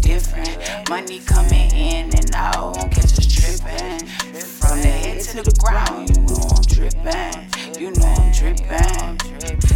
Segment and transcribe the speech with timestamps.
[0.00, 0.58] different.
[0.88, 4.06] Money coming in and out, won't catch us tripping.
[4.38, 7.80] From the head to the ground, you know I'm dripping.
[7.80, 9.16] You know I'm dripping.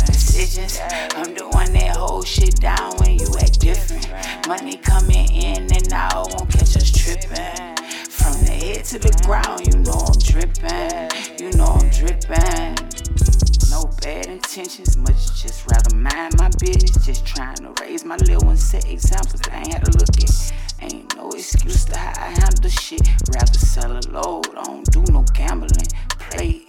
[0.07, 0.79] Decisions,
[1.17, 4.09] I'm the one that hold shit down when you act different.
[4.47, 7.77] Money coming in and out, won't catch us tripping.
[8.09, 11.11] From the head to the ground, you know I'm dripping.
[11.39, 13.38] You know I'm dripping.
[13.79, 17.07] No bad intentions, much just rather mind my business.
[17.07, 20.53] Just trying to raise my little one, set examples I ain't had to look at.
[20.81, 23.07] Ain't no excuse to how I handle shit.
[23.33, 25.87] Rather sell a load, I don't do no gambling.
[26.19, 26.65] Play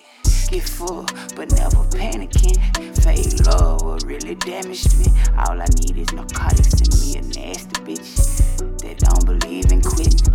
[0.49, 2.57] get full, but never panicking.
[3.01, 5.07] Fake love what really damaged me.
[5.35, 10.31] All I need is narcotics and me a nasty bitch that don't believe in quitting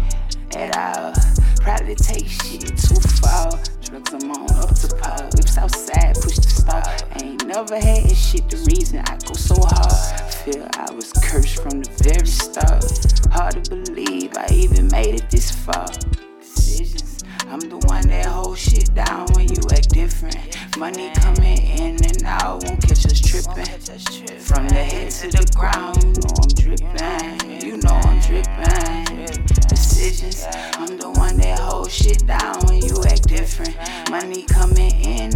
[0.56, 1.12] at all.
[1.60, 3.50] Probably take shit too far.
[3.80, 5.24] Drugs I'm on up to par.
[5.36, 6.13] Whips outside.
[7.70, 8.50] Never had shit.
[8.50, 10.34] The reason I go so hard.
[10.44, 12.84] Feel I was cursed from the very start.
[13.32, 15.86] Hard to believe I even made it this far.
[16.40, 17.24] Decisions.
[17.48, 20.36] I'm the one that hold shit down when you act different.
[20.76, 23.64] Money coming in and out, won't catch us tripping.
[24.40, 27.64] From the head to the ground, you know I'm dripping.
[27.64, 29.40] You know I'm dripping.
[29.68, 30.44] Decisions.
[30.76, 33.74] I'm the one that hold shit down when you act different.
[34.10, 35.30] Money coming in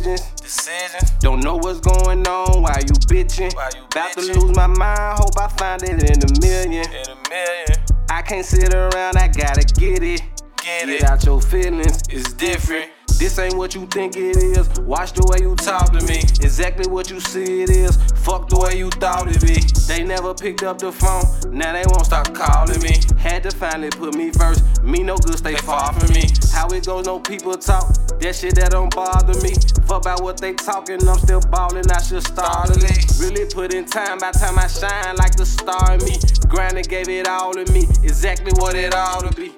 [0.00, 0.30] decisions.
[0.40, 1.00] Decision.
[1.20, 3.54] Don't know what's going on why you bitching.
[3.54, 6.84] While you About to lose my mind, hope I find it in a million.
[6.88, 7.76] In a million.
[8.10, 10.22] I can't sit around, I gotta get it.
[10.62, 11.04] Get Get it.
[11.04, 12.90] out your feelings, It's different.
[13.18, 14.68] This ain't what you think it is.
[14.80, 16.18] Watch the way you talk to me.
[16.44, 17.96] Exactly what you see it is.
[18.24, 19.56] Fuck the way you thought it be.
[19.88, 21.24] They never picked up the phone.
[21.50, 23.00] Now they won't stop calling me.
[23.16, 24.82] Had to finally put me first.
[24.82, 26.28] Me no good, stay far from me.
[26.56, 27.86] How it goes, no people talk.
[28.18, 29.52] That shit that don't bother me.
[29.84, 31.06] Fuck about what they talking.
[31.06, 31.84] I'm still ballin'.
[31.90, 33.20] I should start to leave.
[33.20, 34.16] Really put in time.
[34.20, 36.16] By time I shine like the star in me.
[36.48, 37.80] Grinding gave it all to me.
[38.02, 39.52] Exactly what it ought to be.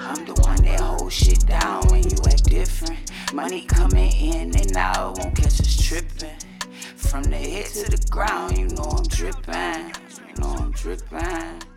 [0.00, 3.12] I'm the one that hold shit down when you act different.
[3.34, 6.40] Money coming in and out, won't catch us tripping.
[6.96, 9.92] From the head to the ground, you know I'm dripping.
[10.26, 11.71] You know I'm dripping.